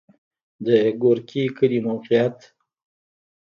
[0.65, 0.67] د
[1.01, 2.37] ګورکي کلی موقعیت